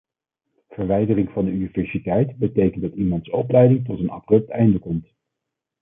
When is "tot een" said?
3.85-4.09